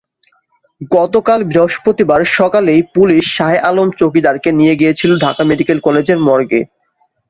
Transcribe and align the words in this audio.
গতকাল 0.91 1.39
বৃহস্পতিবার 1.43 2.21
সকালেই 2.37 2.81
পুলিশ 2.95 3.23
শাহে 3.37 3.57
আলম 3.69 3.87
চৌকিদারকে 3.99 4.49
নিয়ে 4.59 4.75
গিয়েছিল 4.75 5.11
ঢাকা 5.23 5.43
মেডিকেল 5.49 5.77
কলেজের 5.83 6.19
মর্গে। 6.27 6.61